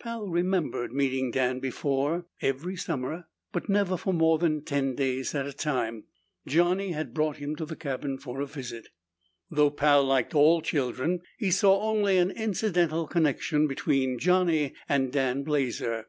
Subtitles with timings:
[0.00, 2.26] Pal remembered meeting Dan before.
[2.42, 6.06] Every summer, but never for more than ten days at a time,
[6.44, 8.88] Johnny had brought him to the cabin for a visit.
[9.48, 15.44] Though Pal liked all children, he saw only an incidental connection between Johnny and Dan
[15.44, 16.08] Blazer.